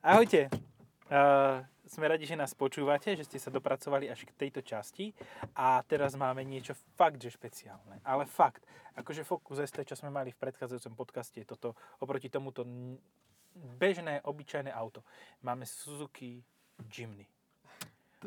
[0.00, 0.48] Ahojte.
[1.12, 5.12] Uh, sme radi, že nás počúvate, že ste sa dopracovali až k tejto časti
[5.52, 8.00] a teraz máme niečo fakt, že špeciálne.
[8.00, 8.64] Ale fakt,
[8.96, 12.64] akože Focus ST, čo sme mali v predchádzajúcom podcaste, toto oproti tomuto
[13.76, 15.04] bežné, obyčajné auto.
[15.44, 16.40] Máme Suzuki
[16.88, 17.28] Jimny.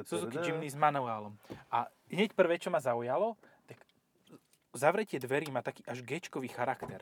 [0.05, 1.34] Suzuki Jimny s manuálom.
[1.74, 3.34] A hneď prvé, čo ma zaujalo,
[3.66, 3.82] tak
[4.78, 7.02] zavretie dverí má taký až gečkový charakter.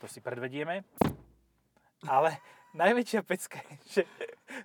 [0.00, 0.80] To si predvedieme.
[2.06, 2.38] Ale
[2.76, 4.02] najväčšia pecka je, že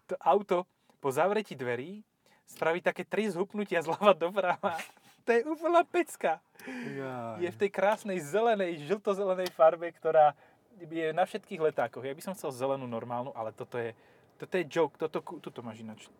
[0.06, 0.70] to auto
[1.02, 2.06] po zavretí dverí
[2.46, 4.78] spraví také tri zhupnutia zľava doprava.
[5.24, 6.44] To je úplná pecka.
[6.68, 7.40] Jaj.
[7.40, 10.36] Je v tej krásnej zelenej, žltozelenej farbe, ktorá
[10.84, 12.04] je na všetkých letákoch.
[12.04, 13.96] Ja by som chcel zelenú normálnu, ale toto je,
[14.36, 15.00] toto je joke.
[15.00, 16.12] Toto, tuto máš ináč.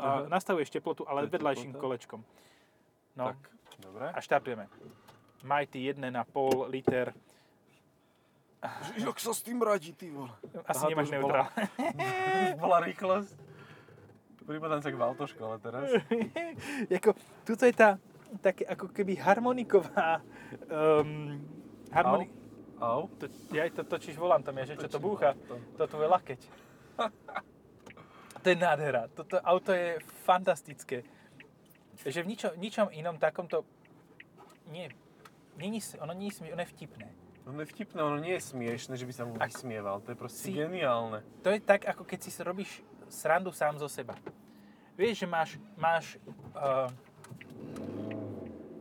[0.00, 2.24] A nastavuješ teplotu, ale vedľajším kolečkom.
[3.20, 3.40] No Tak,
[3.84, 4.08] dobre.
[4.08, 4.64] a štartujeme.
[5.44, 7.12] Mighty 1,5 liter.
[9.02, 10.30] Jak sa s tým radí, ty vole?
[10.70, 11.46] Asi Aha, nemáš už neutrál.
[11.50, 13.34] Už bola rýchlosť.
[14.42, 15.86] Pripadám sa k autoškole teraz.
[16.94, 17.98] Jako, tuto je tá,
[18.38, 20.22] také ako keby harmoniková
[20.70, 21.42] um,
[21.90, 22.30] harmoni-
[22.82, 23.06] Au.
[23.18, 25.38] To, ja to točíš volantom, ja, že čo to búcha?
[25.78, 26.40] To tvoje lakeť.
[28.42, 29.06] to je nádhera.
[29.14, 31.06] Toto auto je fantastické.
[32.02, 33.62] Že v ničom, ničom inom takomto...
[34.74, 34.90] Nie,
[35.54, 37.21] nie, nie, ono nie je, ono je vtipné.
[37.46, 39.98] Ono je vtipné, ono nie je smiešne, že by sa mu Ak- vysmieval.
[40.06, 41.26] To je proste Si- geniálne.
[41.42, 42.70] To je tak, ako keď si robíš
[43.10, 44.14] srandu sám zo seba.
[44.94, 45.50] Vieš, že máš...
[45.74, 46.04] máš
[46.54, 46.86] uh,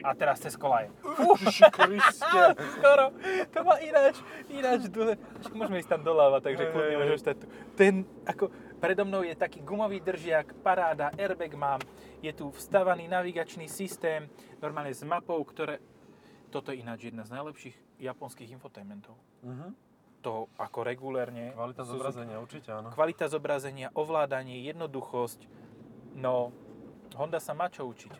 [0.02, 0.90] a teraz cez kolaje.
[1.06, 2.42] Ježiši Kriste.
[2.78, 3.14] Skoro.
[3.54, 4.18] To má ináč,
[4.50, 5.14] ináč dole.
[5.54, 7.22] Môžeme ísť tam doľava, takže kľudne hej.
[7.22, 7.46] stať tu.
[7.78, 8.50] Ten, ako,
[8.82, 11.82] predo mnou je taký gumový držiak, paráda, airbag mám,
[12.22, 14.26] je tu vstavaný navigačný systém,
[14.58, 15.78] normálne s mapou, ktoré...
[16.52, 19.16] Toto je ináč jedna z najlepších japonských infotainmentov.
[19.42, 19.72] Mhm.
[20.22, 21.50] To ako regulérne...
[21.58, 22.94] Kvalita Suzuki- zobrazenia, určite áno.
[22.94, 25.50] Kvalita zobrazenia, ovládanie, jednoduchosť.
[26.14, 26.54] No,
[27.18, 28.14] Honda sa má čo učiť.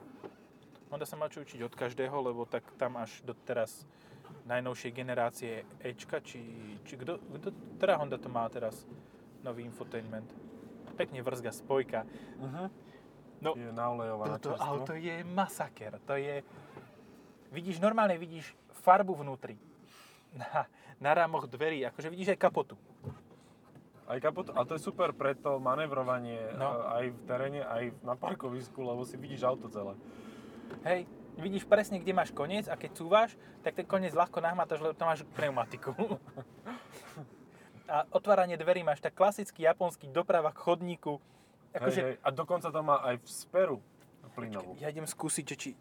[0.90, 3.86] Honda sa má čo učiť od každého, lebo tak tam až do teraz
[4.50, 6.42] najnovšej generácie Ečka, či,
[6.90, 8.82] či kto, kto, ktorá Honda to má teraz
[9.46, 10.26] nový infotainment.
[10.98, 12.02] Pekne vrzga spojka.
[12.42, 12.64] Mhm.
[13.42, 14.70] No, Je naolejovaná toto čerstvo.
[14.70, 15.98] auto je masaker.
[16.06, 16.46] To je...
[17.52, 19.60] Vidíš, normálne vidíš farbu vnútri.
[20.32, 20.64] Na,
[21.04, 22.80] na rámoch dverí, akože vidíš aj kapotu.
[24.08, 26.72] Aj kapot, a to je super pre to manevrovanie No.
[26.72, 26.88] no.
[26.88, 29.96] aj v teréne, aj na parkovisku, lebo si vidíš auto celé.
[30.88, 34.96] Hej, vidíš presne, kde máš koniec a keď cúvaš, tak ten koniec ľahko nahmatáš, lebo
[34.96, 35.92] tam máš pneumatiku.
[37.92, 41.20] A otváranie dverí máš tak klasický japonský doprava k chodníku.
[41.72, 42.16] Hej, Akože, hej.
[42.24, 43.78] A dokonca to má aj v speru
[44.32, 44.80] plynovú.
[44.80, 45.76] ja idem skúsiť, či...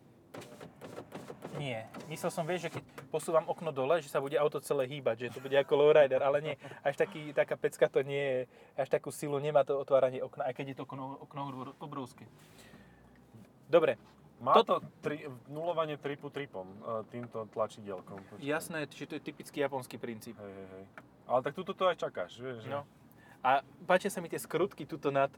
[1.61, 1.85] Nie.
[2.09, 5.37] Myslel som, vieš, že keď posúvam okno dole, že sa bude auto celé hýbať, že
[5.37, 6.55] to bude ako lowrider, ale nie.
[6.81, 8.41] Až taký, taká pecka to nie je.
[8.75, 11.41] Až takú silu nemá to otváranie okna, aj keď je to okno, okno
[11.79, 12.25] obrovské.
[13.69, 14.01] Dobre,
[14.41, 16.77] Má To- to, tri, nulovanie tripu tripom, e,
[17.13, 18.25] týmto tlačidielkom.
[18.25, 18.41] Počkaj.
[18.41, 20.33] jasné, že to je typický japonský princíp.
[20.35, 20.85] Hej, hej, hej.
[21.29, 22.65] Ale tak tuto to aj čakáš, vieš?
[22.65, 22.89] No.
[23.45, 25.29] A páčia sa mi tie skrutky tuto nad...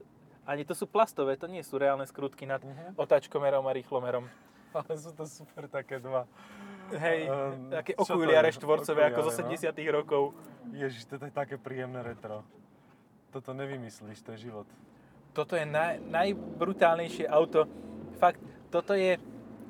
[0.46, 2.94] Ani to sú plastové, to nie sú reálne skrutky nad Mhm.
[2.94, 4.22] otáčkomerom a rýchlomerom.
[4.78, 6.24] Ale sú to super také dva.
[6.92, 10.22] Hej, Ehm, také to okuliare štvorcové ako zo Okuliare, 70 rokov.
[10.76, 12.44] Ježiš, toto je také príjemné retro.
[13.32, 14.68] Toto nevymyslíš, to je život.
[15.32, 17.64] Toto je naj, najbrutálnejšie auto.
[18.20, 19.16] Fakt, toto je,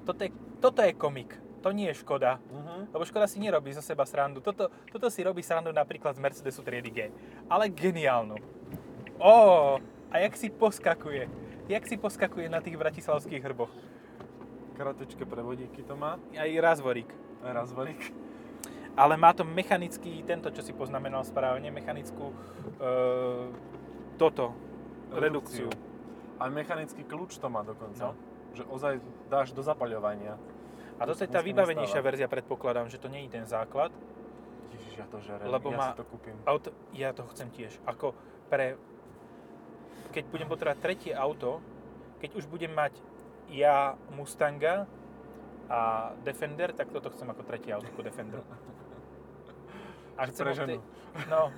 [0.03, 1.39] toto je, toto je komik.
[1.63, 2.43] To nie je Škoda.
[2.51, 2.91] Mhm.
[2.91, 4.43] Lebo Škoda si nerobí zo seba srandu.
[4.43, 6.99] Toto, toto si robí srandu napríklad z Mercedesu triedy G.
[7.47, 8.35] Ale geniálnu.
[9.23, 9.79] Ó,
[10.11, 11.31] a jak si poskakuje.
[11.71, 13.71] Jak si poskakuje na tých bratislavských hrboch.
[14.83, 17.07] Kratučké prevodíky to má, Aj razvorík.
[17.41, 18.03] aj razvarík.
[18.93, 22.35] Ale má to mechanický, tento, čo si poznamenal správne, mechanickú e,
[24.15, 24.53] toto,
[25.09, 25.71] redukciu.
[26.37, 28.11] Aj mechanický kľúč to má dokonca.
[28.11, 28.19] No.
[28.53, 28.95] Že ozaj
[29.31, 30.35] dáš do zapaľovania.
[30.99, 32.09] A toto je To tá vybavenejšia stáva.
[32.11, 33.95] verzia, predpokladám, že to nie je ten základ.
[34.73, 36.35] Ježiš, ja to žerem, Lebo ja má- si to kúpim.
[36.43, 37.79] Auto, ja to chcem tiež.
[37.87, 38.19] Ako
[38.51, 38.75] pre...
[40.11, 41.63] Keď budem potrebovať tretie auto,
[42.19, 42.93] keď už budem mať
[43.53, 44.89] ja Mustanga
[45.69, 48.41] a Defender, tak toto chcem ako tretie auto ako Defender.
[50.13, 50.77] A chcem Pre ženu.
[51.33, 51.49] No,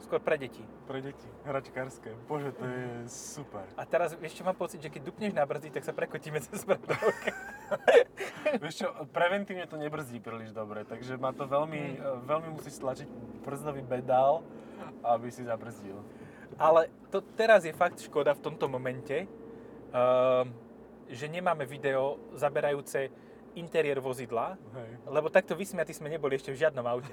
[0.00, 0.64] skôr pre deti.
[0.88, 2.16] Pre deti, hračkárske.
[2.24, 3.68] Bože, to je super.
[3.76, 7.28] A teraz ešte mám pocit, že keď dupneš na brzdy, tak sa prekotíme cez predovke.
[8.64, 12.24] Vieš čo, preventívne to nebrzdí príliš dobre, takže má to veľmi, Mm.
[12.24, 13.08] veľmi musíš stlačiť
[13.44, 14.40] brzdový pedál,
[15.04, 16.00] aby si zabrzdil.
[16.56, 19.28] Ale to teraz je fakt škoda v tomto momente,
[19.92, 20.46] ehm,
[21.08, 23.08] že nemáme video zaberajúce
[23.56, 24.90] interiér vozidla, Hej.
[25.08, 27.10] lebo takto vysmiatí sme neboli ešte v žiadnom aute.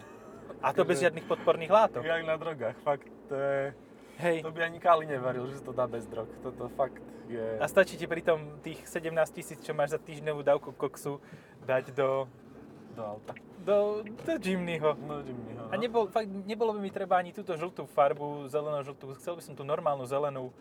[0.61, 2.01] A to bez žiadnych podporných látok.
[2.05, 3.73] Jak na drogách, fakt, to je...
[4.15, 4.47] Hej.
[4.47, 6.31] To by ani Kali neveril, že sa to dá bez drog.
[6.39, 7.59] Toto fakt je...
[7.59, 11.19] A stačí ti pritom tých 17 tisíc, čo máš za týždňovú dávku koksu,
[11.67, 12.29] dať do,
[12.95, 13.35] do auta.
[13.65, 14.95] do, do Jimnyho.
[15.03, 19.35] No, Jimmy, A nebol, fakt, nebolo by mi treba ani túto žltú farbu, zeleno-žltú, chcel
[19.35, 20.55] by som tú normálnu zelenú.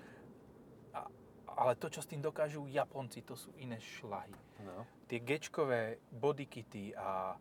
[1.54, 4.34] A, ale to, čo s tým dokážu Japonci, to sú iné šlahy.
[4.66, 4.82] No.
[5.06, 7.38] Tie gečkové bodykity a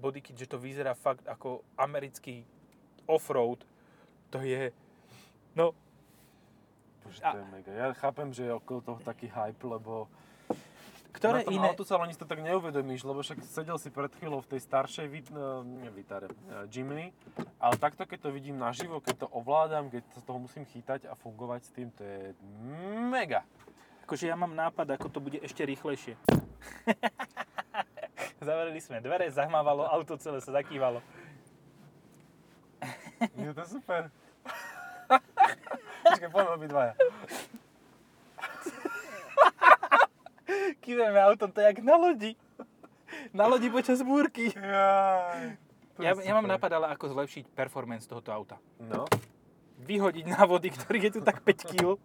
[0.00, 2.44] bodykit, že to vyzerá fakt ako americký
[3.04, 3.64] offroad,
[4.32, 4.72] to je,
[5.54, 5.76] no,
[7.04, 7.70] Bože, A- to je mega.
[7.70, 10.10] Ja chápem, že je okolo toho taký hype, lebo
[11.16, 11.72] ktoré na tom iné...
[12.12, 15.88] to tak neuvedomíš, lebo však sedel si pred chvíľou v tej staršej Vit, uh, nie
[15.88, 17.16] Vitare, uh, Jimny,
[17.56, 21.16] ale takto keď to vidím naživo, keď to ovládam, keď sa toho musím chytať a
[21.16, 22.36] fungovať s tým, to je
[23.08, 23.48] mega.
[24.06, 26.14] Akože ja mám nápad, ako to bude ešte rýchlejšie.
[28.46, 31.02] Zavreli sme dvere, zahmávalo, auto celé sa zakývalo.
[33.40, 34.12] Je to super.
[36.06, 36.92] Počkaj, poďme obidvaja.
[40.86, 42.38] Kýveme autom, to je jak na lodi.
[43.34, 44.54] Na lodi počas búrky.
[44.54, 44.62] Je
[45.98, 48.56] Ja, ja mám ale ako zlepšiť performance tohoto auta.
[48.78, 49.08] No.
[49.82, 51.98] Vyhodiť na vody, ktorý je tu tak 5 kg.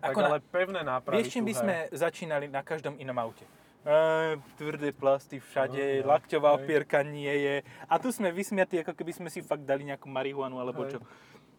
[0.00, 3.44] Ako tak na- ale pevné nápravy Vieš, čím by sme začínali na každom inom aute?
[3.80, 6.56] E, tvrdé plasty všade, No, no, lakťová hej.
[6.56, 7.54] opierka nie je.
[7.88, 10.96] A tu sme vysmiatí, ako keby sme si fakt dali nejakú marihuanu alebo Hej.
[10.96, 10.98] čo.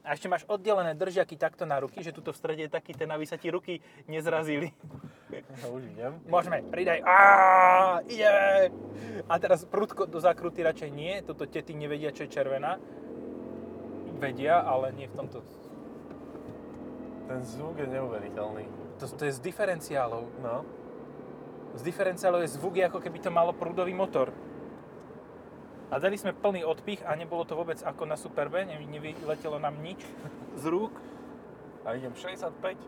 [0.01, 3.06] A ešte máš oddelené držiaky takto na ruky, že tuto v strede je taký ten,
[3.06, 4.74] aby sa ti ruky nezrazili.
[5.30, 6.18] Ja už idem.
[6.25, 7.06] Môžeme, pridaj.
[7.06, 8.33] Á, ide!
[9.30, 11.21] A teraz prudko do zakruty radšej nie.
[11.21, 12.81] Toto tety nevedia, čo je červená.
[14.18, 15.45] Vedia, ale nie v tomto.
[17.30, 18.65] Ten zvuk je neuveriteľný.
[19.00, 20.24] To, to je z diferenciálov.
[20.42, 20.65] No.
[21.77, 24.33] Z diferenciálov je zvuk, ako keby to malo prúdový motor.
[25.92, 29.76] A dali sme plný odpich a nebolo to vôbec ako na Superbe, ne- nevyletelo nám
[29.84, 30.00] nič
[30.56, 30.96] z rúk.
[31.84, 32.80] A idem 65.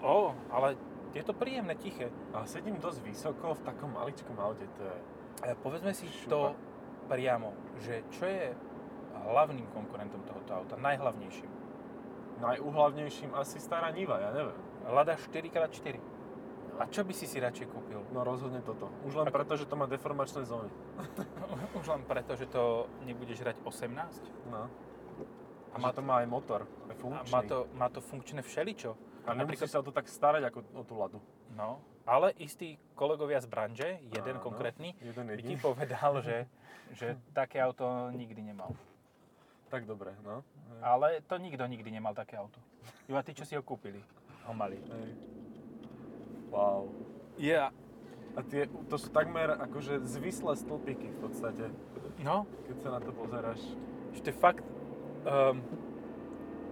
[0.00, 0.80] Ó, ale
[1.12, 2.08] je to príjemné, tiché.
[2.32, 4.96] A sedím dosť vysoko v takom maličkom aute, to je...
[5.44, 6.30] A povedzme si Šupa.
[6.32, 6.40] to
[7.12, 7.52] priamo,
[7.84, 8.56] že čo je
[9.28, 11.50] hlavným konkurentom tohoto auta, najhlavnejším.
[12.40, 14.56] Najúhlavnejším asi stará Niva, ja neviem.
[14.88, 16.00] Lada 4x4.
[16.80, 18.00] A čo by si si radšej kúpil?
[18.08, 18.88] No rozhodne toto.
[19.04, 20.72] Už len Ako- preto, že to má deformačné zóny.
[21.78, 23.92] Už len preto, že to nebudeš hrať 18?
[24.48, 24.64] No.
[25.70, 27.30] A A má to má aj motor, A aj funkčný.
[27.30, 28.96] má to, má to funkčné všeličo.
[29.28, 31.20] a nemusíš sa o to tak starať ako o tú ladu.
[31.52, 31.78] No,
[32.08, 36.48] ale istí kolegovia z branže, jeden Áno, konkrétny, Jeden by ti povedal, že,
[36.98, 38.72] že také auto nikdy nemal.
[39.68, 40.42] Tak dobre, no.
[40.82, 42.58] Ale to nikto nikdy nemal také auto.
[43.06, 44.00] Iba tí, čo si ho kúpili,
[44.48, 44.80] ho mali.
[44.80, 45.12] Hej.
[46.50, 46.90] Wow.
[47.38, 47.70] Ja.
[48.36, 51.64] A tie, to sú takmer akože zvislé stĺpiky v podstate,
[52.20, 53.60] No, keď sa na to pozeráš.
[54.12, 54.62] je fakt...
[55.24, 55.64] Um,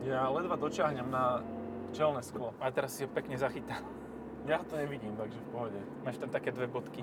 [0.05, 1.43] Ja ledva dočiahnem na
[1.91, 2.55] čelné sklo.
[2.61, 3.83] a teraz si ho pekne zachytal.
[4.47, 5.81] Ja to nevidím, takže v pohode.
[6.07, 7.03] Máš tam také dve bodky.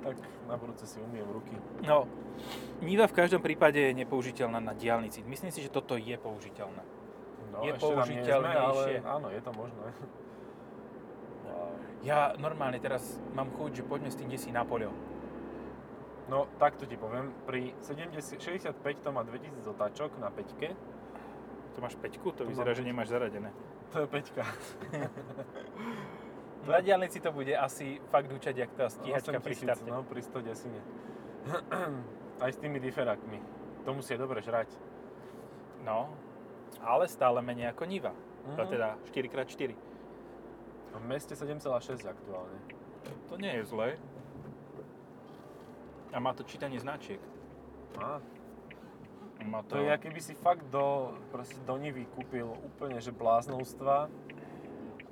[0.00, 0.16] Tak
[0.48, 1.52] na budúce si umiem ruky.
[1.84, 2.08] No,
[2.80, 5.20] Niva v každom prípade je nepoužiteľná na diálnici.
[5.28, 6.80] Myslím si, že toto je použiteľné.
[7.52, 7.92] No, Je ešte
[8.24, 9.86] sme, ale áno, je to možné.
[12.00, 13.04] Ja normálne teraz
[13.36, 14.88] mám chuť, že poďme s tým desi na poľo.
[16.30, 18.70] No, takto ti poviem, pri 70, 65
[19.02, 22.30] to má 2000 otáčok na 5 To máš peťku?
[22.38, 23.50] To Tu vyzerá, že nemáš zaradené.
[23.90, 24.38] To je 5
[26.70, 29.88] Na diálnici to bude asi fakt hučať, jak tá stíhačka pri štarte.
[29.90, 30.80] No, pri 100 desine.
[32.44, 33.40] Aj s tými diferákmi.
[33.88, 34.68] To musí dobre žrať.
[35.82, 36.12] No,
[36.84, 38.12] ale stále menej ako Niva.
[38.56, 38.70] To Mhm.
[38.70, 39.72] teda 4x4.
[40.90, 42.58] A v meste 7,6 aktuálne.
[43.30, 43.88] To nie je zlé.
[46.10, 47.22] A má to čítanie značiek.
[47.94, 48.18] Á,
[49.46, 54.12] Má to je, aký by si fakt do, proste do Nivy kúpil úplne, že bláznovstva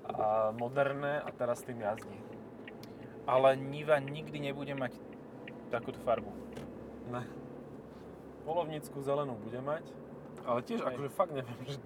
[0.05, 2.19] a moderné a teraz tým jazdí.
[3.25, 4.93] Ale Niva nikdy nebude mať
[5.73, 6.29] takúto farbu.
[7.09, 7.25] Ne.
[8.45, 9.85] Polovnickú zelenú bude mať,
[10.47, 10.89] ale tiež Hej.
[10.95, 11.79] akože fakt neviem, že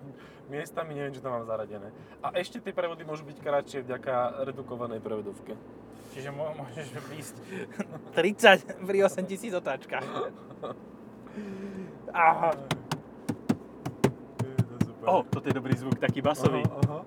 [0.51, 1.89] miestami neviem, čo tam mám zaradené.
[2.21, 5.57] A ešte tie prevody môžu byť kratšie vďaka redukovanej prevodovke.
[6.13, 7.37] Čiže mô- môžeš ísť
[8.13, 10.05] 30 pri 8000 otáčkach.
[12.13, 12.53] Aha.
[15.03, 16.63] O, toto je dobrý zvuk, taký basový.
[16.63, 17.01] Aha, aha.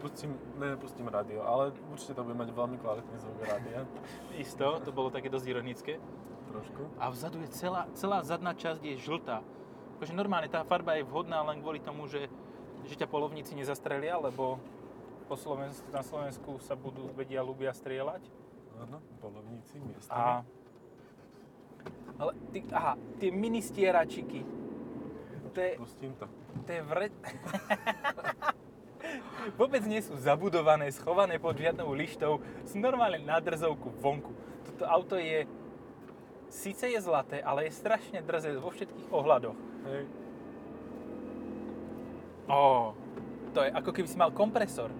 [0.00, 3.84] Pustím, ne, nepustím rádio, ale určite to bude mať veľmi kvalitný zvuk rádia.
[4.38, 5.92] Isto, to bolo také dosť ironické.
[6.46, 6.82] Trošku.
[6.96, 9.42] A vzadu je celá, celá zadná časť je žltá.
[9.96, 12.28] Takže normálne tá farba je vhodná len kvôli tomu, že,
[12.84, 14.60] že ťa polovníci nezastrelia, lebo
[15.26, 18.22] po Slovensku, na Slovensku sa budú vedia ľubia strieľať.
[18.76, 20.44] Áno, polovníci miestami.
[20.44, 20.44] A...
[22.16, 24.40] Ale ty, aha, tie mini stieračiky.
[25.56, 26.28] To je, Pustím to.
[26.68, 27.08] to je vre...
[29.60, 32.42] Vôbec nie sú zabudované, schované pod žiadnou lištou.
[32.66, 34.34] Sú normálne na drzovku vonku.
[34.68, 35.48] Toto auto je...
[36.52, 39.56] Sice je zlaté, ale je strašne drzé vo všetkých ohľadoch.
[39.86, 40.02] Hej.
[42.46, 42.94] Ó,
[43.54, 44.90] to je ako keby si mal kompresor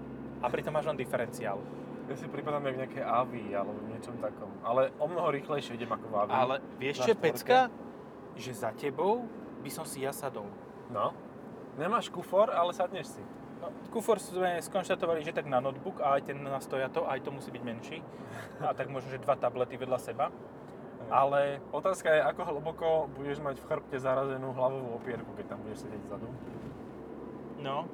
[0.42, 1.58] a pritom máš len diferenciál.
[2.06, 4.50] Ja si pripadám jak nejaké AVI alebo niečom takom.
[4.62, 6.30] Ale o mnoho rýchlejšie idem ako v AVI.
[6.30, 7.58] Ale vieš čo je pecka?
[8.38, 9.26] Že za tebou
[9.66, 10.46] by som si ja sadol.
[10.94, 11.10] No.
[11.74, 13.22] Nemáš kufor, ale sadneš si.
[13.58, 17.34] No, kufor sme skonštatovali, že tak na notebook a aj ten na stojato, aj to
[17.34, 17.98] musí byť menší.
[18.62, 20.30] A tak možno, že dva tablety vedľa seba.
[21.06, 25.86] Ale Otázka je, ako hlboko budeš mať v chrbte zarazenú hlavovú opierku, keď tam budeš
[25.86, 26.26] sedieť vzadu.
[27.62, 27.86] no,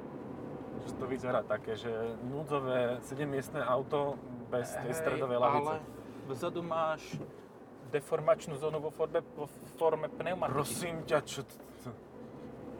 [0.83, 1.91] Že to vyzerá také, že
[2.25, 4.17] núdzové 7-miestné auto
[4.49, 5.69] bez tej hej, stredovej lavice.
[5.69, 5.75] ale
[6.27, 7.01] vzadu máš
[7.93, 9.45] deformačnú zónu vo forme, vo
[9.77, 10.53] forme pneumatiky.
[10.53, 11.45] Prosím ťa, čo...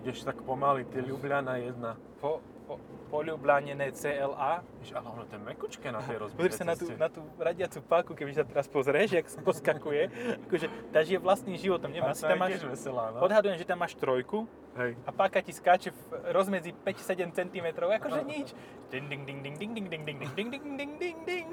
[0.03, 1.95] Ideš tak pomaly, ty Ljubljana jedna.
[2.19, 2.79] Po, po,
[3.11, 4.63] poľublánené CLA.
[4.81, 7.21] Víš, ale ono to je mekučké na tej rozbitej Pozri sa na tú, na tú
[7.37, 10.09] radiacu páku, keby sa teraz pozrieš, jak poskakuje.
[10.49, 11.91] Akože tá žije vlastným životom.
[11.91, 12.63] Neviem, asi tam máš...
[12.63, 13.21] veselá, no.
[13.21, 14.97] Odhadujem, že tam máš trojku Hej.
[15.05, 16.01] a páka ti skáče v
[16.33, 18.57] rozmedzi 5-7 cm, akože nič.
[18.89, 21.47] Ding, ding, ding, ding, ding, ding, ding, ding, ding, ding, ding, ding, ding, ding.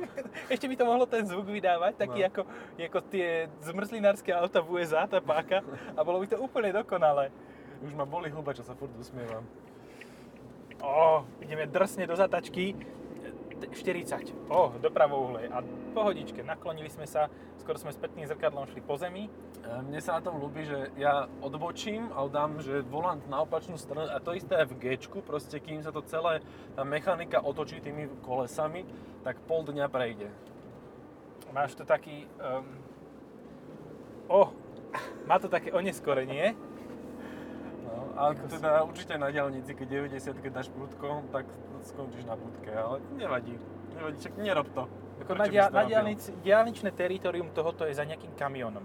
[0.52, 2.28] Ešte by to mohlo ten zvuk vydávať, taký No.
[2.28, 2.40] ako,
[2.76, 5.64] ako tie zmrzlinárske auta v USA, tá páka.
[5.96, 7.32] A bolo by to úplne dokonalé.
[7.80, 9.44] Už ma boli huba, čo sa furt usmievam.
[10.80, 12.74] Ó, ideme drsne do zatačky.
[13.60, 14.48] 40.
[14.48, 15.48] Ó, do pravouhle.
[15.52, 15.60] A
[15.92, 17.28] pohodičke, naklonili sme sa,
[17.60, 19.28] skoro sme s pekným zrkadlom šli po zemi.
[19.28, 19.30] E,
[19.84, 24.08] Mne sa na tom ľúbi, že ja odbočím a dám, že volant na opačnú stranu
[24.08, 24.84] a to isté aj v g
[25.20, 26.40] proste kým sa to celé,
[26.72, 28.88] tá mechanika otočí tými kolesami,
[29.20, 30.32] tak pol dňa prejde.
[31.52, 32.24] Máš to taký...
[32.40, 32.64] Um...
[34.30, 34.48] Oh,
[35.28, 36.54] má to také oneskorenie.
[38.20, 41.48] No, a teda určite na diálnici, keď 90 keď dáš prudko, tak
[41.88, 43.56] skončíš na prudke, ale nevadí.
[43.96, 44.84] Nevadí, čak nerob to.
[45.24, 45.90] Ako na, dia- to na robil?
[45.96, 48.84] diálnici, diálničné teritorium tohoto je za nejakým kamionom.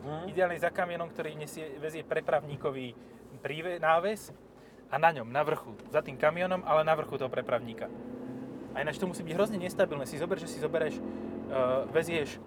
[0.00, 0.32] Hm?
[0.32, 2.96] Ideálne za kamionom, ktorý nesie, vezie prepravníkový
[3.44, 4.32] príve, náves
[4.88, 7.84] a na ňom, na vrchu, za tým kamionom, ale na vrchu toho prepravníka.
[8.72, 10.08] A ináč to musí byť hrozne nestabilné.
[10.08, 10.96] Si zober, že si zoberieš,
[11.52, 12.40] uh, vezieš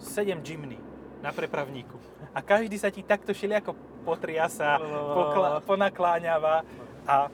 [0.00, 0.80] 7 Jimny
[1.24, 1.96] na prepravníku
[2.32, 3.72] a každý sa ti takto šeliako
[4.04, 4.76] potriasa,
[5.12, 6.62] pokla- ponakláňava
[7.08, 7.16] a...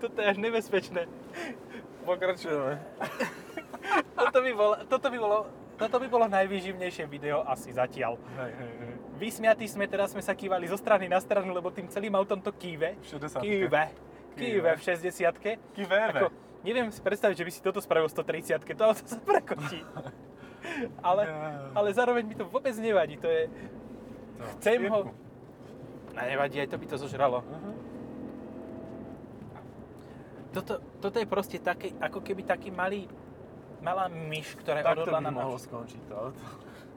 [0.00, 1.04] Toto je až nebezpečné.
[2.06, 2.80] Pokračujeme.
[4.16, 5.38] Toto by bolo, toto by bolo,
[5.76, 8.16] toto by bolo najvýživnejšie video asi zatiaľ.
[8.40, 8.94] Hej, hej, hej.
[9.20, 12.54] Vysmiatí sme, teraz sme sa kývali zo strany na stranu, lebo tým celým autom to
[12.56, 12.96] kýve.
[13.04, 13.44] V 60.
[13.44, 13.82] Kýve.
[14.38, 16.20] Kýve v 60 Kýveve.
[16.24, 16.26] Ako,
[16.64, 19.80] neviem si predstaviť, že by si toto spravil v 130 to auto sa prekočí.
[21.08, 21.22] ale,
[21.72, 23.48] ale zároveň mi to vôbec nevadí, to je...
[24.38, 25.12] To, Chcem ho...
[26.16, 27.40] A nevadí, aj to by to zožralo.
[27.46, 27.72] Mhm.
[30.50, 33.06] Toto, toto je proste také, ako keby taký malý,
[33.78, 36.42] malá myš, ktorá je odhodlaná na mohlo skončiť to auto.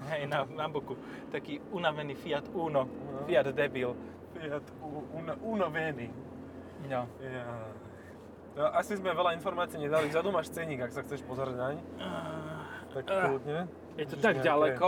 [0.10, 0.98] Hej, na, na boku.
[1.32, 2.90] Taký unavený Fiat Uno.
[2.90, 3.24] No.
[3.24, 3.96] Fiat debil.
[4.36, 6.10] Fiat U- Uno, Uno Veni.
[6.90, 7.08] No.
[7.22, 7.46] Ja.
[8.54, 10.08] No, asi sme veľa informácií nedali.
[10.08, 11.76] Vzadu máš ceník, ak sa chceš pozrieť naň.
[12.94, 13.26] Tak Ah.
[13.26, 13.60] kľudne.
[13.96, 14.88] Je to Vidíš tak nejaké- ďaleko.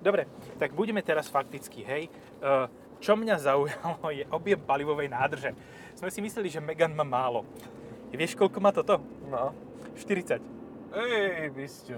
[0.00, 0.22] Dobre,
[0.56, 2.08] tak budeme teraz fakticky, hej.
[2.40, 2.66] Eh,
[3.00, 5.56] Čo mňa zaujalo je objem palivovej nádrže.
[5.96, 7.48] Sme si mysleli, že Megan má málo.
[8.12, 9.00] Vieš, koľko má toto?
[9.24, 9.56] No.
[9.96, 10.44] 40.
[10.92, 11.96] Ej, bysťo.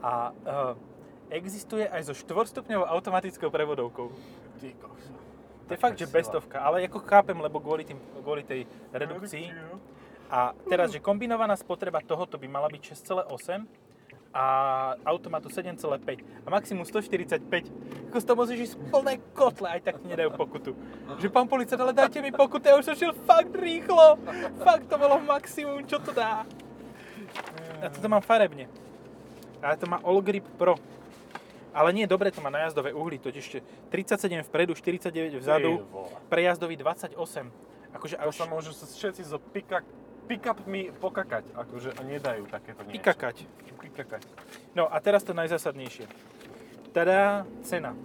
[0.00, 0.72] A eh,
[1.36, 4.08] existuje aj so štvorstupňovou automatickou prevodovkou.
[4.56, 5.12] Ty kokso.
[5.68, 9.52] To je fakt, že bestovka, ale ako chápem, lebo kvôli, tým, kvôli tej redukcii.
[10.30, 13.66] A teraz, že kombinovaná spotreba tohoto by mala byť 6,8
[14.30, 14.44] a
[15.02, 17.50] automatu 7,5 a maximum 145.
[18.14, 20.78] Ako toho môžeš ísť plné kotle, aj tak ti nedajú pokutu.
[21.18, 24.22] Že pán policajt, ale dajte mi pokutu, ja už som šiel fakt rýchlo.
[24.62, 26.46] Fakt to bolo maximum, čo to dá.
[27.82, 28.70] A toto mám farebne.
[29.58, 30.78] Ale to má All Grip Pro.
[31.70, 33.60] Ale nie, dobre to má najazdové uhly, totiž ešte
[33.94, 35.86] 37 vpredu, 49 vzadu,
[36.26, 37.14] prejazdový 28.
[37.94, 39.38] Akože To až sa môžu všetci zo
[40.30, 42.94] pick pick-upmi pokakať, akože a nedajú takéto niečo.
[43.02, 43.36] pikakať.
[43.82, 44.22] Pikakať.
[44.78, 46.06] No a teraz to najzásadnejšie.
[46.94, 47.98] Tada, cena.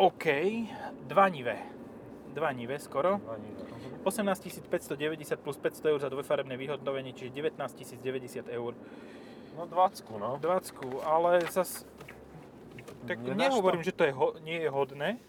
[0.00, 0.24] OK,
[1.04, 1.60] dva nive.
[2.32, 3.20] Dva nive skoro.
[3.28, 4.08] Ani, ne.
[4.08, 8.72] 18 590 plus 500 eur za dvojfarebné vyhodnovenie, čiže 19 090 eur.
[9.52, 10.40] no 20, no.
[10.40, 11.84] 20, ale zas...
[13.04, 13.88] Tak Nedáš nehovorím, to?
[13.88, 15.20] že to je ho, nie je hodné.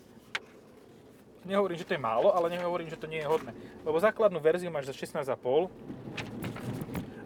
[1.50, 3.58] Nehovorím, že to je málo, ale nehovorím, že to nie je hodné.
[3.82, 5.34] Lebo základnú verziu máš za 16,5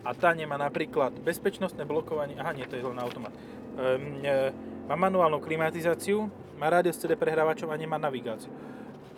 [0.03, 3.31] a tá nemá napríklad bezpečnostné blokovanie, aha nie, to je len automat.
[3.75, 4.51] Um, e,
[4.83, 6.27] Má manuálnu klimatizáciu,
[6.59, 8.51] má rádio s CD prehrávačom a nemá navigáciu.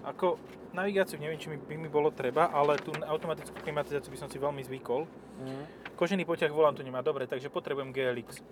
[0.06, 0.38] Ako
[0.78, 4.38] navigáciu neviem, či mi, by mi bolo treba, ale tú automatickú klimatizáciu by som si
[4.38, 5.10] veľmi zvykol.
[5.42, 5.64] Mm.
[5.98, 8.46] Kožený poťah volantu nemá, dobre, takže potrebujem GLX.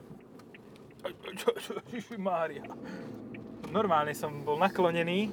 [2.18, 2.66] Mária.
[3.70, 5.30] Normálne som bol naklonený.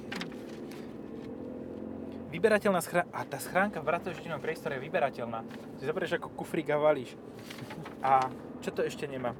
[2.31, 3.11] Vyberateľná schránka.
[3.11, 5.43] A tá schránka v vratožitnom priestore je vyberateľná.
[5.77, 7.19] Si zoberieš ako kufrík a valíš.
[7.99, 8.31] A
[8.63, 9.35] čo to ešte nemá?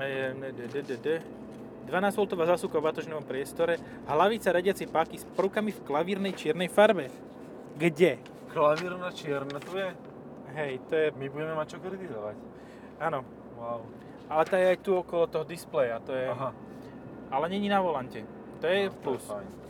[0.00, 1.16] E, ne, de, de, de, de.
[1.84, 3.76] 12V zásuvka v batožnom priestore,
[4.08, 7.12] hlavica radiacej páky s prvkami v klavírnej čiernej farbe.
[7.76, 8.16] Kde?
[8.56, 9.92] Klavírna čierna tu je.
[10.56, 11.06] Hej, to je...
[11.20, 12.36] My budeme mať čo kritizovať.
[13.04, 13.20] Áno.
[13.60, 13.84] Wow.
[14.32, 16.24] Ale tá je aj tu okolo toho displeja, to je...
[16.24, 16.56] Aha.
[17.28, 18.24] Ale není na volante.
[18.62, 19.20] To je No, plus.
[19.28, 19.63] To je fajn.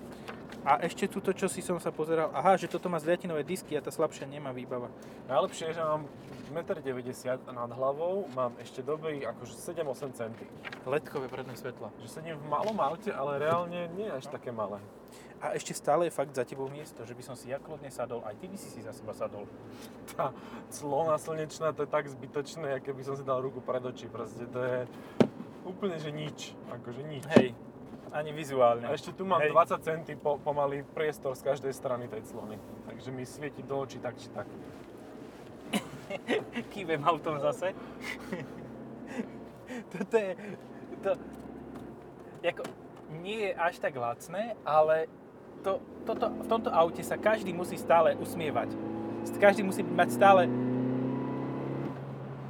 [0.64, 3.84] A ešte túto, čo si som sa pozeral, aha, že toto má zliatinové disky a
[3.84, 4.88] tá slabšia nemá výbava.
[5.28, 6.08] Najlepšie je, že mám
[6.48, 10.48] 1,90 m nad hlavou, mám ešte dobrý akože 7-8 cm.
[10.88, 11.92] Ledkové predné svetla.
[12.00, 14.80] Že sedím v malom aute, ale reálne nie až také malé.
[15.44, 18.24] A ešte stále je fakt za tebou miesto, že by som si ja kľudne sadol,
[18.24, 19.44] aj ty by si si za seba sadol.
[20.16, 20.32] Tá
[20.72, 24.08] clona slnečná, to je tak zbytočné, aké by som si dal ruku pred oči.
[24.08, 24.88] Proste to je
[25.68, 26.56] úplne, že nič.
[26.72, 27.28] Akože nič.
[27.36, 27.52] Hej,
[28.14, 28.86] ani vizuálne.
[28.86, 29.50] A ešte tu mám Hej.
[29.50, 32.54] 20 cm po, pomaly priestor z každej strany tej clony.
[32.86, 34.46] Takže mi svieti do očí tak či tak.
[36.72, 37.74] Kývem autom zase.
[39.92, 40.32] Toto je...
[41.02, 41.10] To,
[42.42, 42.62] jako,
[43.18, 45.10] nie je až tak lacné, ale
[45.66, 48.70] to, toto, v tomto aute sa každý musí stále usmievať.
[49.42, 50.42] Každý musí mať stále...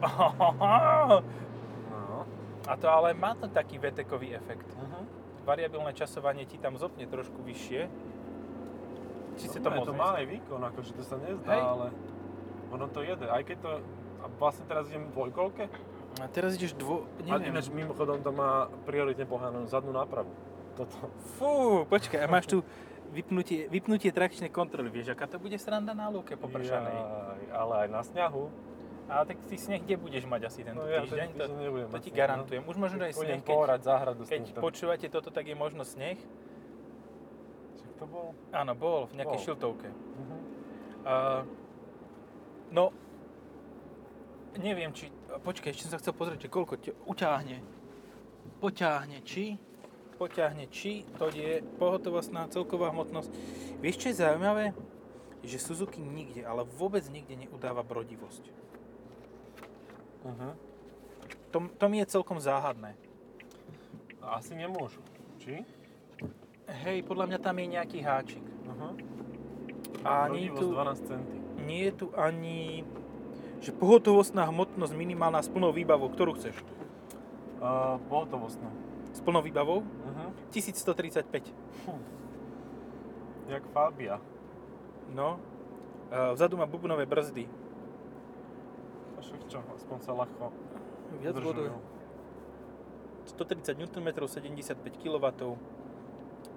[1.94, 2.26] No.
[2.68, 4.68] A to ale má to taký VTkový efekt.
[4.76, 5.24] Uh-huh.
[5.45, 7.81] Variabilné časovanie ti tam zopne trošku vyššie.
[9.35, 11.63] Či si to moc to má aj výkon, akože to sa nezdá, Hej.
[11.63, 11.87] ale
[12.71, 13.27] ono to jede.
[13.27, 13.71] Aj keď to,
[14.23, 15.65] a vlastne teraz idem v dvojkolke,
[16.23, 17.11] A teraz ideš dvo...
[17.27, 17.51] a Neviem.
[17.51, 20.31] ináč mimochodom to má prioritne pohánanú zadnú nápravu.
[20.79, 20.95] Toto.
[21.39, 22.63] Fú, počkaj, a máš tu
[23.11, 24.91] vypnutie, vypnutie trakčnej kontroly.
[24.95, 26.95] Vieš, aká to bude sranda na lúke popršanej?
[26.95, 28.47] Jaj, ale aj na snehu.
[29.05, 31.29] Ale tak ty sneh kde budeš mať asi tento No ja týždeň?
[31.37, 32.21] To, nebudem to ti sneh, no.
[32.25, 32.62] garantujem.
[32.64, 36.17] Už možno aj Pôjdem sneh, keď, pohrať záhradu keď počúvate toto, tak je možno sneh.
[37.77, 38.33] Však to bol?
[38.49, 39.45] Áno, bol v nejakej Bol.
[39.45, 39.88] šiltovke.
[39.93, 40.40] Uh-huh.
[41.05, 41.40] Uh,
[42.73, 42.97] no,
[44.57, 45.12] neviem, či...
[45.35, 47.61] Počkaj, ešte som sa chcel pozrieť, že koľko te, uťahne.
[48.64, 49.61] Poťahne, či...
[50.17, 53.29] Poťahne, či to je pohotovostná celková hmotnosť.
[53.83, 54.71] Vieš, čo je zaujímavé?
[55.45, 58.63] Že Suzuki nikde, ale vôbec nikde neudáva brodivosť.
[60.25, 60.53] Uh-huh.
[61.53, 62.97] To, to mi je celkom záhadné.
[64.25, 65.05] Asi nemôžu.
[65.37, 65.63] Či?
[66.65, 68.45] Hej, podľa mňa tam je nejaký háčik.
[68.65, 68.97] Uh-huh.
[70.05, 71.37] A nie je, tu, 12 centy.
[71.65, 72.85] nie je tu ani
[73.65, 76.53] že pohotovostná hmotnosť minimálna s plnou výbavou, ktorú chceš?
[77.65, 78.69] Uh, pohotovostnú.
[79.17, 79.81] S plnou výbavou?
[79.81, 80.29] Uh-huh.
[80.53, 81.25] 1135.
[83.49, 84.21] Jak Fabia.
[85.17, 85.41] No.
[86.13, 87.49] Uh, vzadu má bubnové brzdy.
[89.25, 90.53] A však čo, aspoň sa ľahko
[91.25, 91.73] Viac udržujú.
[91.73, 91.81] vodu.
[93.25, 95.27] 130 Nm, 75 kW.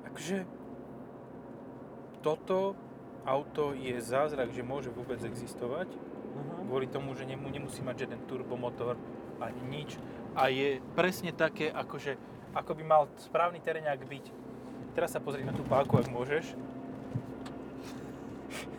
[0.03, 0.43] Takže
[2.19, 2.75] toto
[3.23, 5.87] auto je zázrak, že môže vôbec existovať.
[5.95, 6.67] Uh-huh.
[6.67, 8.99] Kvôli tomu, že nemu nemusí mať žiaden turbomotor
[9.39, 9.95] ani nič.
[10.35, 12.19] A je presne také, akože,
[12.51, 14.25] ako by mal správny teréňák byť.
[14.91, 16.51] Teraz sa pozri na tú páku, ak môžeš.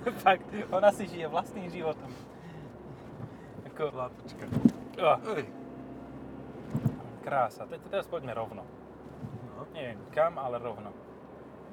[0.25, 2.13] Fakt, ona si žije vlastným životom.
[4.99, 5.47] Oh, Ej.
[7.23, 7.63] krása.
[7.71, 8.67] Te- Teraz poďme rovno.
[9.55, 10.91] No, Neviem kam, ale rovno.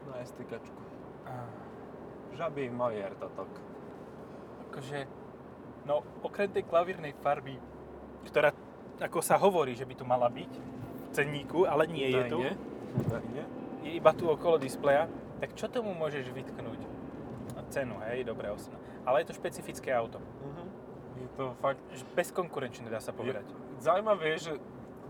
[0.06, 0.82] na STKčku.
[1.26, 1.50] Ah,
[2.38, 3.50] Žabý majer totok.
[4.70, 5.10] Akože,
[5.90, 7.58] no okrem tej klavírnej farby,
[8.30, 8.54] ktorá
[9.02, 12.40] ako sa hovorí, že by tu mala byť v cenníku, ale nie je tu.
[12.96, 13.44] Údajne.
[13.84, 15.10] je iba tu okolo displeja,
[15.42, 16.82] tak čo tomu môžeš vytknúť?
[17.56, 18.78] No, cenu, hej, dobre, osna.
[19.04, 20.18] Ale je to špecifické auto.
[20.18, 20.68] Uh-huh.
[21.36, 21.84] Je to fakt...
[22.14, 23.44] Bezkonkurenčné, dá sa povedať.
[23.78, 24.54] Zaujímavé je, že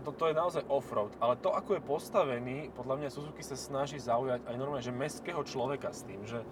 [0.02, 4.42] toto je naozaj off-road, ale to, ako je postavený, podľa mňa Suzuki sa snaží zaujať
[4.42, 6.42] aj normálne, že mestského človeka s tým, že,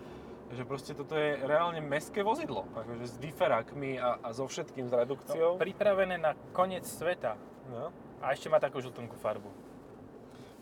[0.51, 4.93] že proste toto je reálne mestské vozidlo, akože s diferákmi a, a so všetkým, s
[4.93, 5.51] No, redukciou.
[5.59, 7.35] pripravené na koniec sveta.
[7.67, 7.91] No.
[8.19, 9.51] A ešte má takú žltonku farbu.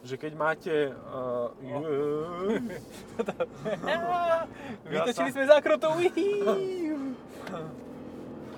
[0.02, 0.72] Že keď máte...
[0.90, 1.52] Uh,
[4.84, 5.96] Vytočili sa- sme zákrotou.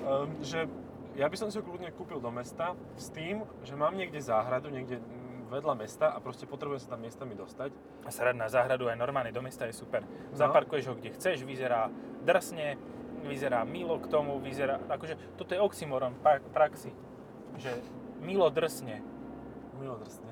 [0.04, 0.68] um, že
[1.14, 4.68] ja by som si ho kľudne kúpil do mesta s tým, že mám niekde záhradu,
[4.68, 7.70] niekde mm, vedľa mesta a proste potrebujem sa tam miestami dostať.
[8.02, 10.02] A srad na záhradu aj normálne do mesta je super.
[10.02, 10.34] No.
[10.34, 11.86] Zaparkuješ ho kde chceš, vyzerá
[12.26, 12.74] drsne,
[13.24, 16.90] vyzerá milo k tomu, vyzerá, akože toto je oxymoron pra- praxi,
[17.56, 17.70] že
[18.20, 19.00] milo drsne.
[19.78, 20.30] Milodrsne.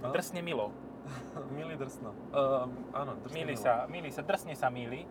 [0.00, 0.12] No.
[0.12, 0.72] Drsne milo.
[1.56, 2.12] Milý drsno.
[2.32, 3.64] Uh, áno, drsne Milí milo.
[3.64, 5.04] sa, milí sa, drsne sa milí.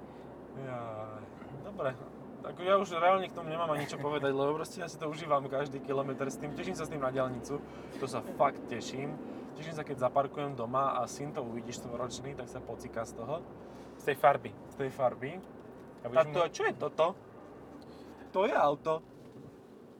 [0.57, 1.23] Jaj,
[1.65, 1.91] dobre.
[2.39, 5.11] Ako ja už reálne k tomu nemám ani čo povedať, lebo proste ja si to
[5.11, 6.55] užívam každý kilometr s tým.
[6.55, 7.59] Teším sa s tým na diaľnicu,
[7.99, 9.11] to sa fakt teším.
[9.59, 13.43] Teším sa, keď zaparkujem doma a syn to uvidíš ročný, tak sa pocíka z toho,
[13.99, 14.51] Z tej farby.
[14.71, 15.35] z tej farby.
[15.99, 17.05] A budeš Táto, čo je toto?
[18.31, 19.03] To je auto.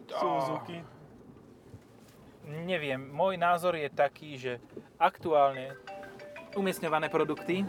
[0.08, 0.80] Suzuki.
[2.64, 4.64] Neviem, môj názor je taký, že
[4.96, 5.76] aktuálne
[6.56, 7.68] umiestňované produkty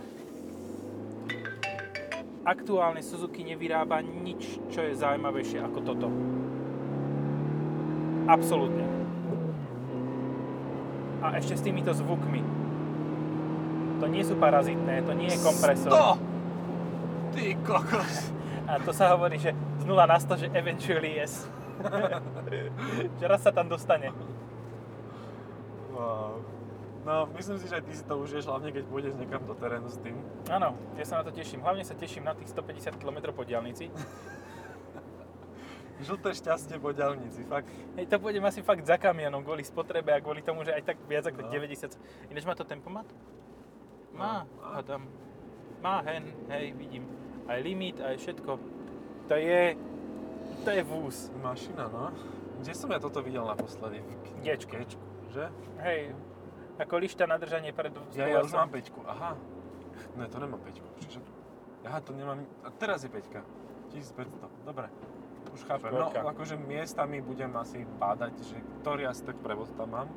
[2.45, 6.09] aktuálne Suzuki nevyrába nič, čo je zaujímavejšie ako toto.
[8.31, 8.87] Absolútne.
[11.21, 12.41] A ešte s týmito zvukmi.
[14.01, 15.93] To nie sú parazitné, to nie je kompresor.
[15.93, 17.37] 100!
[17.37, 18.33] Ty kokos.
[18.65, 21.45] A to sa hovorí, že z 0 na 100, že eventually yes.
[23.21, 24.13] že raz sa tam dostane.
[25.93, 26.41] Wow.
[27.01, 29.89] No, myslím si, že aj ty si to užiješ, hlavne keď pôjdeš niekam do terénu
[29.89, 30.21] s tým.
[30.53, 31.65] Áno, ja sa na to teším.
[31.65, 33.89] Hlavne sa teším na tých 150 km po diálnici.
[36.01, 37.69] Žlté šťastie po diaľnici, fakt.
[37.97, 40.97] Hej, to pôjdem asi fakt za kamionom kvôli spotrebe a kvôli tomu, že aj tak
[41.05, 41.53] viac ako No.
[41.53, 42.33] 90...
[42.33, 43.05] Ináč má to tempomat?
[44.17, 45.05] Má, No, a tam.
[45.85, 47.05] Má hen, hej, vidím.
[47.49, 48.53] Aj limit, aj všetko.
[49.29, 49.77] To je...
[50.65, 51.33] To je vúz.
[51.41, 52.13] Mašina, no.
[52.61, 54.05] Kde som ja toto videl naposledy?
[54.05, 54.85] V Gčke.
[54.85, 55.49] Gčku, že?
[55.81, 56.13] Hej,
[56.81, 59.37] ako lišta na držanie pred Ja, ja už mám peťku, aha.
[60.17, 60.87] Ne, to nemám peťku.
[61.05, 61.21] Čiže...
[61.85, 62.41] Aha, to nemám...
[62.65, 63.45] A teraz je peťka.
[63.93, 64.89] 1500, dobre.
[65.51, 65.91] Už chápem.
[65.91, 70.09] No, akože miestami budem asi bádať, že ktorý asi tak prevod tam mám.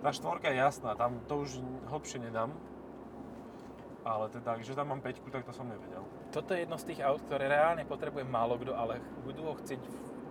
[0.00, 2.52] Tá štvorka je jasná, tam to už hlbšie nedám.
[4.00, 6.04] Ale teda, že tam mám peťku, tak to som nevedel.
[6.32, 9.80] Toto je jedno z tých aut, ktoré reálne potrebuje málo kto, ale budú ho chcieť,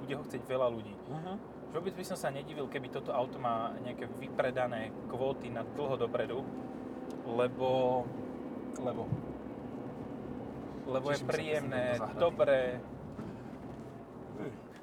[0.02, 0.94] bude ho chcieť veľa ľudí.
[1.06, 1.38] Uh-huh.
[1.70, 6.42] Vôbec by som sa nedivil, keby toto auto má nejaké vypredané kvóty na dlho dopredu,
[7.30, 8.04] lebo...
[8.82, 9.06] lebo...
[10.90, 11.86] Lebo je Teším si príjemné,
[12.18, 12.82] dobré.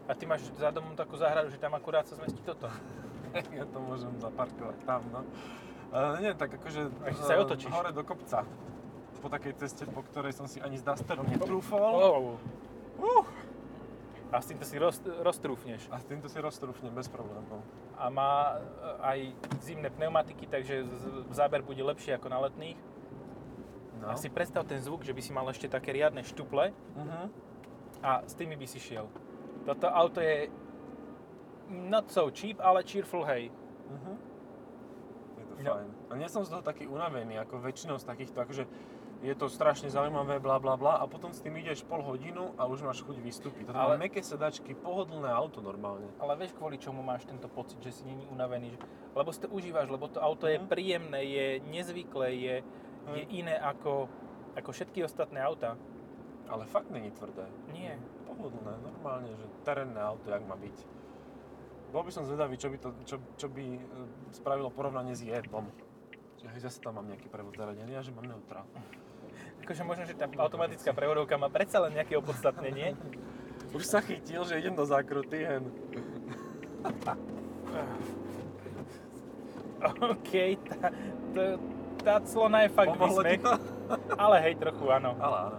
[0.07, 2.71] A ty máš za domom takú záhradu, že tam akurát sa zmestí toto.
[3.59, 5.27] ja to môžem zaparkovať tam, no.
[5.91, 7.71] Uh, nie, tak akože ešte sa eh, otočíš.
[7.71, 8.47] hore do kopca.
[9.19, 11.93] Po takej ceste, po ktorej som si ani s Dusterom netrúfol.
[11.99, 12.39] Oh.
[13.03, 13.27] Uh.
[14.35, 15.87] A s týmto si roz, roztrúfneš.
[15.91, 17.63] A s týmto si roztrúfnem bez problémov.
[17.95, 18.61] A má e,
[19.01, 19.19] aj
[19.63, 20.83] zimné pneumatiky, takže
[21.31, 22.75] záber bude lepší ako na letných.
[24.03, 24.11] No.
[24.11, 27.27] A si predstav ten zvuk, že by si mal ešte také riadne štuple Uh-huh.
[28.03, 29.09] a s tými by si šiel.
[29.65, 30.51] Toto auto je
[31.71, 33.49] not so cheap, ale cheerful, hej.
[33.89, 34.17] Uh-huh.
[35.39, 35.73] Je to No.
[35.81, 35.89] fajn.
[36.11, 38.65] A nie som z toho taký unavený, ako väčšinou z takýchto, akože
[39.19, 42.65] je to strašne zaujímavé, bla bla bla, a potom s tým ideš pol hodinu a
[42.65, 43.69] už máš chuť vystúpiť.
[43.69, 46.07] Toto Ale- meké sedačky, pohodlné auto normálne.
[46.17, 48.77] Ale vieš, kvôli čomu máš tento pocit, že si není unavený?
[48.77, 48.79] Že,
[49.13, 50.69] lebo si to užívaš, lebo to auto je Mhm.
[50.69, 52.55] príjemné, je nezvyklé, je,
[53.09, 53.33] je Hej.
[53.35, 54.09] iné ako,
[54.55, 55.75] ako všetky ostatné auta.
[56.47, 57.49] Ale fakt není tvrdé.
[57.73, 57.99] Nie.
[58.25, 60.77] Pohodlné, normálne, že terénne auto, jak má byť.
[61.91, 63.81] Bol by som zvedavý, čo by, to, čo, čo by e,
[64.31, 65.67] spravilo porovnanie s Jeepom.
[66.47, 68.63] Že hej, zase tam mám nejaký prevod zaradený a že mám neutrál.
[69.67, 72.95] Akože možno, že tá automatická prevodovka má predsa len nejaké opodstatnenie.
[73.75, 75.67] Už sa chytil, že idem do zákruty hen.
[80.07, 80.31] OK,
[80.71, 80.95] tá,
[81.35, 81.43] to,
[81.99, 83.43] tá clona je fakt Pomohlo ti vysmech.
[83.43, 83.53] to?
[84.15, 85.19] Ale hej, trochu áno.
[85.19, 85.59] Ale áno.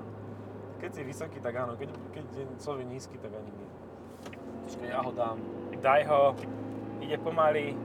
[0.79, 1.75] Keď si vysoký, tak áno.
[1.75, 3.69] Keď, keď je človek nízky, tak ani nie.
[4.63, 5.37] Počkaj, ja ho dám.
[5.83, 6.31] Daj ho,
[7.03, 7.75] ide pomaly.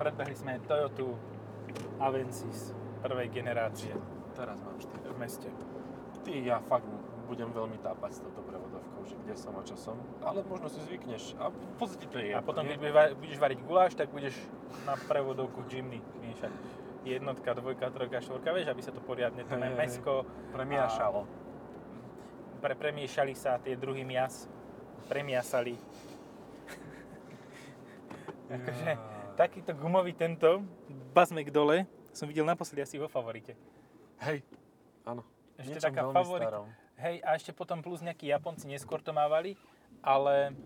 [0.00, 1.35] Predbehli sme Toyotu
[2.00, 3.94] Avensis prvej generácie
[4.36, 5.00] Teraz mám 4.
[5.00, 5.48] v meste.
[6.20, 6.84] Ty, ja fakt
[7.24, 9.96] budem veľmi tápať s touto prevodovkou, že kde som a čo som.
[10.20, 11.32] Ale možno si zvykneš.
[11.40, 12.76] A v podstate to je A potom, keď
[13.16, 14.36] budeš variť guláš, tak budeš
[14.84, 16.52] na prevodovku Jimny miešať.
[17.08, 19.72] Jednotka, dvojka, trojka, štvorka, vieš, aby sa to poriadne, to hej.
[19.78, 21.24] mesko, Premiašalo.
[22.60, 24.50] pre, premiešali sa tie druhý mias,
[25.06, 25.78] premiasali.
[28.52, 30.64] Akože, takýto gumový tento,
[31.12, 31.84] bazmek dole,
[32.16, 33.52] som videl naposledy asi vo favorite.
[34.24, 34.40] Hej,
[35.04, 35.20] áno.
[35.60, 36.48] Ešte Niečom taká veľmi favorita.
[36.48, 36.66] starom.
[36.96, 39.60] Hej, a ešte potom plus nejakí Japonci neskôr to mávali,
[40.00, 40.56] ale...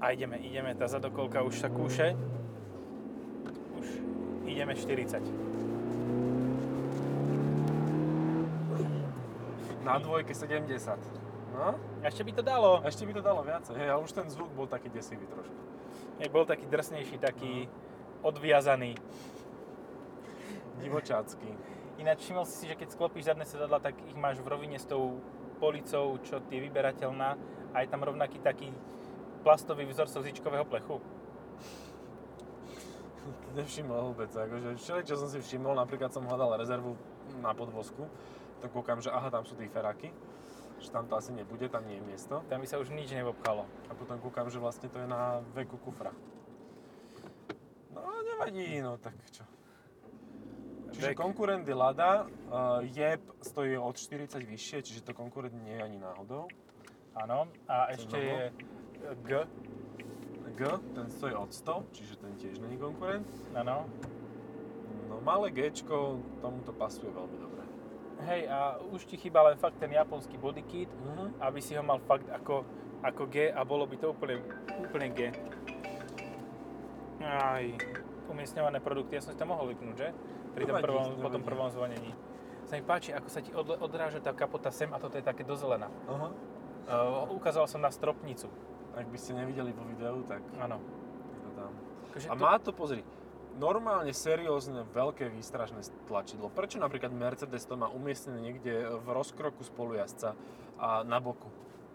[0.00, 2.16] A ideme, ideme, tá zadokolka už sa kúše.
[3.76, 3.86] Už
[4.48, 5.20] ideme 40.
[9.84, 10.96] Na dvojke 70.
[11.52, 11.74] No,
[12.06, 12.80] ešte by to dalo.
[12.86, 13.74] ešte by to dalo viacej.
[13.74, 15.77] Hej, ale už ten zvuk bol taký desivý trošku.
[16.18, 17.70] Hej, bol taký drsnejší, taký
[18.26, 18.98] odviazaný.
[20.82, 21.46] Divočácky.
[22.02, 24.86] Ináč všimol si si, že keď sklopíš zadné sedadla, tak ich máš v rovine s
[24.86, 25.22] tou
[25.62, 27.38] policou, čo je vyberateľná
[27.70, 28.74] a je tam rovnaký taký
[29.46, 30.98] plastový vzor slzičkového plechu.
[33.58, 34.30] nevšimol vôbec.
[34.34, 36.98] Akože všeli, čo som si všimol, napríklad som hľadal rezervu
[37.38, 38.10] na podvozku,
[38.58, 40.10] tak kúkam, že aha, tam sú tí feráky,
[40.78, 42.34] že tam to asi nebude, tam nie je miesto.
[42.46, 43.66] Tam by sa už nič nevobchalo.
[43.90, 46.14] A potom kúkam, že vlastne to je na veku kufra.
[47.94, 49.42] No nevadí, no tak čo.
[50.94, 51.20] Čiže Vek.
[51.20, 55.98] konkurent je Lada, uh, Jeb stojí od 40 vyššie, čiže to konkurent nie je ani
[56.00, 56.48] náhodou.
[57.12, 57.50] Áno.
[57.68, 58.40] A Co ešte je
[59.22, 59.30] G.
[60.58, 60.62] G,
[60.94, 63.28] ten stojí od 100, čiže ten tiež není konkurent.
[63.54, 63.86] Áno.
[65.08, 67.57] No malé Gčko, tomu to pasuje veľmi dobre.
[68.20, 71.38] Hej, a už ti chýba len fakt ten japonský bodykit, Mhm.
[71.38, 72.66] aby si ho mal fakt ako,
[73.00, 74.42] ako G a bolo by to úplne,
[74.80, 75.30] úplne G.
[77.20, 77.64] Aj,
[78.28, 80.08] umiestňované produkty, ja som si to mohol vypnúť, že?
[80.52, 82.14] Pri tom prvom, po tom prvom zvonení.
[82.64, 85.40] Sa mi páči, ako sa ti odle- odráža tá kapota sem a toto je také
[85.40, 85.88] do zelená.
[86.04, 86.28] Aha.
[86.84, 88.48] Uh, ukázal som na stropnicu.
[88.92, 90.80] Ak by ste nevideli vo videu, tak Áno.
[91.28, 91.72] je to tam.
[92.08, 93.00] Akože A to- má to, pozri,
[93.56, 96.52] normálne seriózne veľké výstražné tlačidlo.
[96.52, 100.36] Prečo napríklad Mercedes to má umiestnené niekde v rozkroku spolujazca
[100.76, 101.48] a na boku?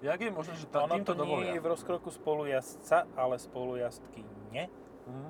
[0.03, 1.51] Jak je možné, že tá, ono týmto to nie dovolia?
[1.55, 4.19] je v rozkroku spolujazdca, ale spolujazdky
[4.51, 4.67] nie.
[5.07, 5.29] Mhm.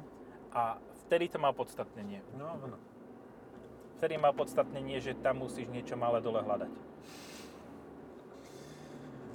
[0.53, 2.25] A vtedy to má podstatnenie.
[2.33, 2.77] No, áno.
[4.01, 6.73] Vtedy má podstatnenie, že tam musíš niečo malé dole hľadať.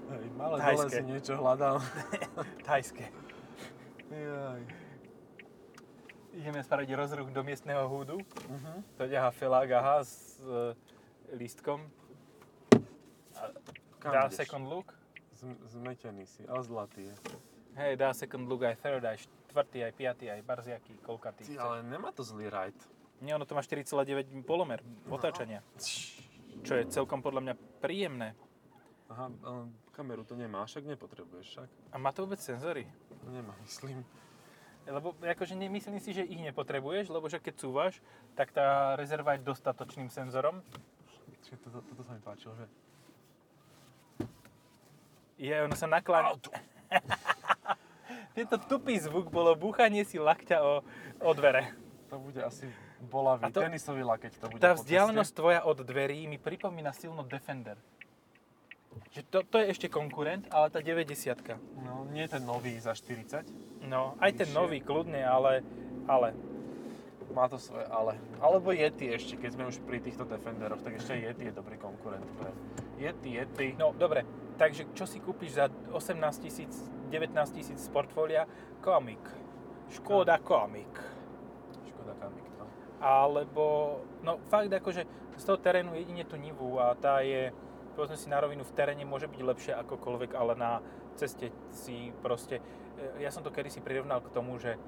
[0.08, 0.96] Hej, malé dole Thajské.
[0.96, 1.76] si niečo hľadal.
[2.66, 3.06] Thajské.
[4.10, 4.87] Jaj.
[6.38, 8.22] Ideme spraviť rozruch do miestneho húdu.
[8.46, 8.94] Mhm.
[8.94, 10.78] To ťahá felák, aha, s e,
[11.34, 11.82] lístkom.
[13.98, 14.38] Kam Dá ideš?
[14.38, 14.94] second look.
[15.34, 17.14] Zm- zmetený si, ale zlatý je.
[17.74, 21.42] Hej, dá second look aj third, aj štvrtý, aj piatý, aj barziaký, koľkatý.
[21.46, 22.78] Ty, ale nemá to zlý ride.
[23.18, 24.78] Nie, ono to má 4,9 polomer
[25.10, 25.62] otáčania.
[26.62, 28.38] Čo je celkom podľa mňa príjemné.
[29.10, 31.68] Aha, ale kameru to nemá, však nepotrebuješ však.
[31.90, 32.86] A má to vôbec senzory?
[33.26, 34.06] Nemá, myslím.
[34.88, 38.00] Lebo akože nemyslím si, že ich nepotrebuješ, lebo že keď cúvaš,
[38.32, 40.64] tak tá rezerva je dostatočným senzorom.
[41.44, 42.66] Čiže toto, toto sa mi páčilo, že...
[45.38, 46.34] Je, ono sa nakláňa.
[48.36, 50.82] Tento tupý zvuk bolo búchanie si lakťa o,
[51.20, 51.70] o dvere.
[52.08, 52.66] To bude asi
[52.98, 57.22] bolavý A to- tenisový lakeť to bude Tá vzdialenosť tvoja od dverí mi pripomína silno
[57.22, 57.78] Defender.
[59.12, 61.54] Že to, to je ešte konkurent, ale tá 90 ceste.
[61.84, 63.46] No, nie ten nový za 40.
[63.86, 65.62] No, aj ten nový, kľudne, ale,
[66.10, 66.34] ale
[67.28, 68.16] Má to svoje ale.
[68.40, 72.24] Alebo Yeti ešte, keď sme už pri týchto Defenderoch, tak ešte Yeti je dobrý konkurent
[72.40, 72.50] pre
[72.96, 73.76] Yeti, Yeti.
[73.76, 74.24] No, dobre.
[74.56, 76.72] Takže čo si kúpiš za 18 tisíc,
[77.12, 78.48] 19 tisíc z portfólia?
[78.80, 79.20] Komik.
[79.92, 80.90] Škoda komik.
[81.84, 82.66] Škoda kamik, no.
[82.98, 83.64] Alebo,
[84.24, 85.04] no fakt akože
[85.38, 87.54] z toho terénu jedine tú Nivu a tá je,
[87.98, 90.78] povedzme si na rovinu, v teréne môže byť lepšia akokoľvek, ale na
[91.18, 92.62] ceste si proste,
[92.94, 94.78] e, ja som to kedysi prirovnal k tomu, že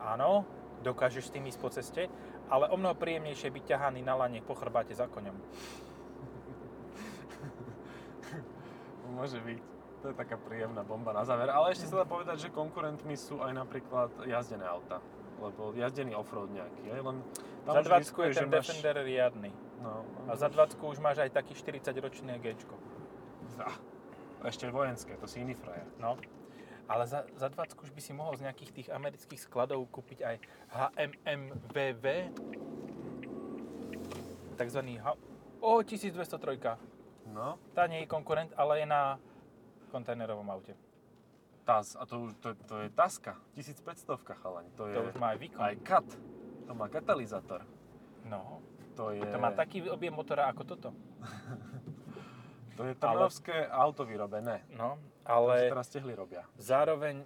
[0.00, 0.48] áno,
[0.80, 2.08] dokážeš s tým ísť po ceste,
[2.48, 5.36] ale o mnoho príjemnejšie byť ťahaný na lane po chrbáte za koňom.
[9.20, 9.60] Môže byť.
[9.98, 11.50] To je taká príjemná bomba na záver.
[11.50, 15.02] Ale ešte sa dá povedať, že konkurentmi sú aj napríklad jazdené auta.
[15.42, 17.18] Lebo jazdený offroad nejaký, len
[17.66, 19.50] tam za už 20 je ten máš- Defender riadny.
[19.78, 22.74] No, A za 20 už máš aj taký 40-ročný Gčko.
[23.54, 23.78] Za-
[24.42, 25.86] Ešte vojenské, to si iný frajer.
[25.96, 26.18] No.
[26.86, 30.36] Ale za, za 20 už by si mohol z nejakých tých amerických skladov kúpiť aj
[30.68, 32.04] HMMVV.
[34.56, 35.14] Takzvaný H...
[35.60, 36.78] O, 1203.
[37.28, 39.18] No, Tá nie je konkurent, ale je na
[39.90, 40.72] kontajnerovom aute.
[41.62, 43.84] TAS, a to, to, to je Taska, 1500
[44.34, 45.60] chalani, to je To už má aj výkon.
[45.60, 46.08] aj kat,
[46.64, 47.60] to má katalizátor,
[48.24, 48.64] No.
[48.98, 50.90] To je, To má taký objem motora ako toto.
[52.78, 55.70] to je trnovské auto vyrobené, No, ale...
[55.70, 56.42] ale teraz tehly robia.
[56.58, 57.22] zároveň...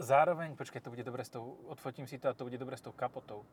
[0.00, 1.60] Zároveň, počkaj, to bude dobre s tou...
[1.68, 3.44] Odfotím si to a to bude dobre s tou kapotou.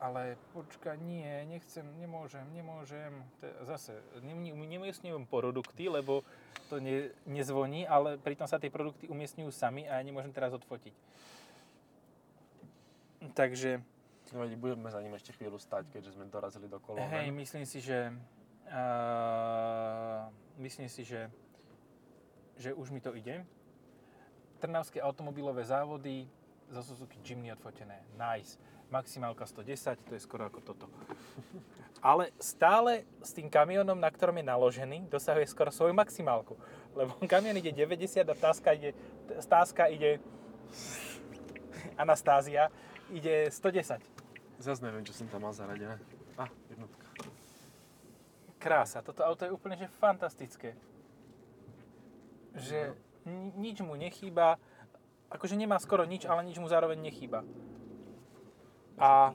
[0.00, 3.12] Ale počkaj, nie, nechcem, nemôžem, nemôžem.
[3.38, 3.92] To je zase,
[4.24, 6.24] neumiestňujem produkty, lebo
[6.72, 10.96] to ne, nezvoní, ale pritom sa tie produkty umiestňujú sami a ja nemôžem teraz odfotiť.
[13.36, 13.84] Takže,
[14.32, 17.04] Nevadí, budeme za ním ešte chvíľu stať, keďže sme dorazili do kolóna.
[17.20, 18.08] hej, myslím si, že...
[18.72, 21.28] Uh, myslím si, že,
[22.56, 23.44] že už mi to ide.
[24.56, 26.24] Trnavské automobilové závody
[26.72, 28.00] zo Suzuki Jimny odfotené.
[28.16, 28.56] Nice.
[28.88, 30.88] Maximálka 110, to je skoro ako toto.
[32.00, 36.56] Ale stále s tým kamionom, na ktorom je naložený, dosahuje skoro svoju maximálku.
[36.96, 38.96] Lebo kamion ide 90 a táska ide,
[39.44, 40.24] táska ide
[42.00, 42.72] Anastázia
[43.12, 44.11] ide 110.
[44.62, 45.98] Zas neviem, čo som tam mal zaradené.
[46.38, 47.06] A, jednotka.
[48.56, 50.78] Krása, toto auto je úplne že fantastické.
[52.54, 52.94] Že
[53.26, 54.54] ni- nič mu nechýba,
[55.28, 57.42] akože nemá skoro nič, ale nič mu zároveň nechýba.
[58.94, 59.34] A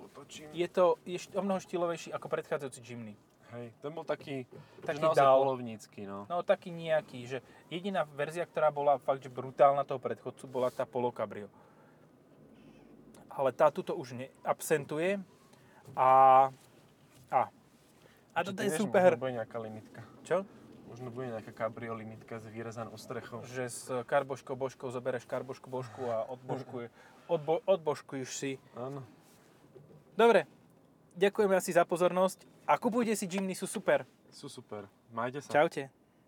[0.55, 3.19] je to je o mnoho štýlovejší ako predchádzajúci Jimny.
[3.47, 4.43] Hej, ten bol taký,
[4.79, 5.39] Taký že naozaj dal.
[5.39, 6.27] polovnícky, no.
[6.27, 7.37] No taký nejaký, že
[7.67, 11.47] jediná verzia, ktorá bola fakt, že brutálna toho predchodcu, bola tá Polo Cabrio.
[13.37, 15.21] Ale tá tuto už neabsentuje
[15.93, 16.09] a...
[17.29, 17.41] A.
[18.33, 19.13] A Čo toto je super.
[19.13, 20.01] Možno bude nejaká limitka.
[20.25, 20.37] Čo?
[20.89, 23.45] Možno bude nejaká cabrio limitka s vyrezanou strechou.
[23.45, 26.89] Že s karboškou božkou zobereš karbošku božku a odbožkuje,
[27.33, 28.51] odbo, odbožkuješ si.
[28.73, 29.05] Áno.
[30.17, 30.49] Dobre,
[31.13, 34.07] ďakujeme asi za pozornosť a kupujte si Jimny, sú super.
[34.33, 34.89] Sú super.
[35.13, 35.61] Majte sa.
[35.61, 35.93] Čaute.